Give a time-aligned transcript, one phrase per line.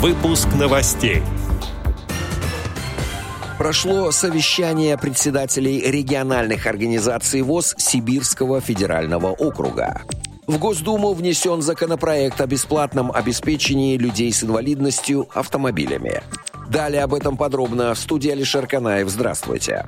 [0.00, 1.22] Выпуск новостей.
[3.58, 10.00] Прошло совещание председателей региональных организаций ВОЗ Сибирского федерального округа.
[10.46, 16.22] В Госдуму внесен законопроект о бесплатном обеспечении людей с инвалидностью автомобилями.
[16.70, 19.10] Далее об этом подробно в студии Алишер Канаев.
[19.10, 19.84] Здравствуйте.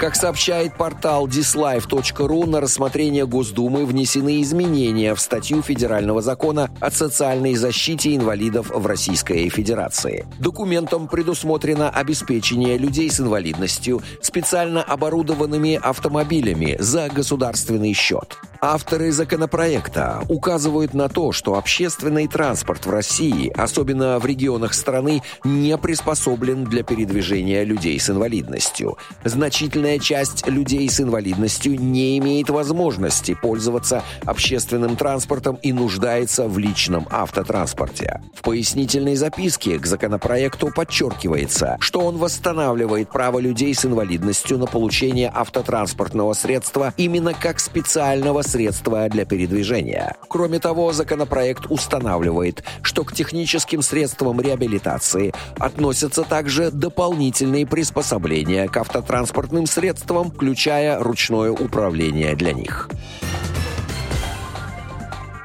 [0.00, 7.54] Как сообщает портал dislife.ru, на рассмотрение Госдумы внесены изменения в статью Федерального закона о социальной
[7.54, 10.26] защите инвалидов в Российской Федерации.
[10.38, 18.38] Документом предусмотрено обеспечение людей с инвалидностью специально оборудованными автомобилями за государственный счет.
[18.62, 25.78] Авторы законопроекта указывают на то, что общественный транспорт в России, особенно в регионах страны, не
[25.78, 28.98] приспособлен для передвижения людей с инвалидностью.
[29.24, 37.08] Значительная часть людей с инвалидностью не имеет возможности пользоваться общественным транспортом и нуждается в личном
[37.10, 38.20] автотранспорте.
[38.34, 45.32] В пояснительной записке к законопроекту подчеркивается, что он восстанавливает право людей с инвалидностью на получение
[45.34, 50.16] автотранспортного средства именно как специального средства для передвижения.
[50.28, 59.66] Кроме того, законопроект устанавливает, что к техническим средствам реабилитации относятся также дополнительные приспособления к автотранспортным
[59.66, 62.90] средствам, включая ручное управление для них.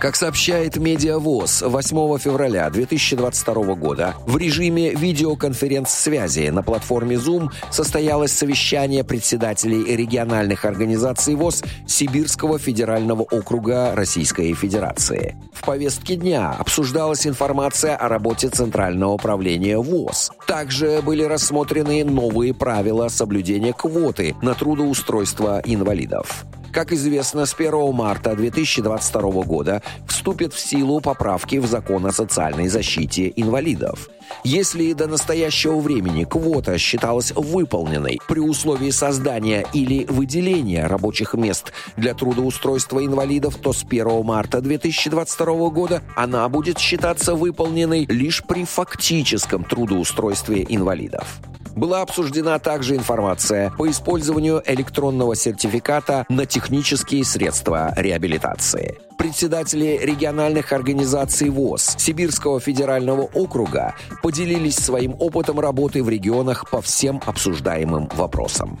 [0.00, 9.04] Как сообщает Медиавоз, 8 февраля 2022 года в режиме видеоконференц-связи на платформе Zoom состоялось совещание
[9.04, 15.36] председателей региональных организаций ВОЗ Сибирского федерального округа Российской Федерации.
[15.52, 20.30] В повестке дня обсуждалась информация о работе Центрального управления ВОЗ.
[20.46, 26.46] Также были рассмотрены новые правила соблюдения квоты на трудоустройство инвалидов.
[26.72, 32.68] Как известно, с 1 марта 2022 года вступят в силу поправки в закон о социальной
[32.68, 34.08] защите инвалидов.
[34.44, 42.14] Если до настоящего времени квота считалась выполненной при условии создания или выделения рабочих мест для
[42.14, 49.64] трудоустройства инвалидов, то с 1 марта 2022 года она будет считаться выполненной лишь при фактическом
[49.64, 51.40] трудоустройстве инвалидов.
[51.76, 58.98] Была обсуждена также информация по использованию электронного сертификата на технические средства реабилитации.
[59.18, 67.20] Председатели региональных организаций ВОЗ Сибирского федерального округа поделились своим опытом работы в регионах по всем
[67.26, 68.80] обсуждаемым вопросам.